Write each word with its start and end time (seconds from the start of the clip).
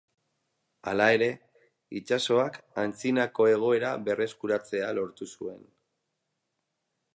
Hala 0.91 1.05
ere, 1.17 1.27
itsasoak 1.99 2.57
antzinako 2.85 3.47
egoera 3.53 3.93
berreskuratzea 4.09 4.91
lortu 5.01 5.31
zuen. 5.37 5.63